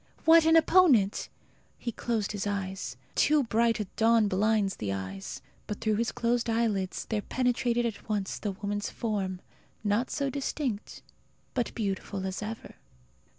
What 0.25 0.47
an 0.47 0.55
opponent! 0.55 1.29
He 1.77 1.91
closed 1.91 2.31
his 2.31 2.47
eyes. 2.47 2.97
Too 3.13 3.43
bright 3.43 3.79
a 3.79 3.83
dawn 3.97 4.27
blinds 4.27 4.77
the 4.77 4.91
eyes. 4.91 5.43
But 5.67 5.79
through 5.79 5.97
his 5.97 6.11
closed 6.11 6.49
eyelids 6.49 7.05
there 7.05 7.21
penetrated 7.21 7.85
at 7.85 8.09
once 8.09 8.39
the 8.39 8.53
woman's 8.53 8.89
form 8.89 9.41
not 9.83 10.09
so 10.09 10.31
distinct, 10.31 11.03
but 11.53 11.71
beautiful 11.75 12.25
as 12.25 12.41
ever. 12.41 12.77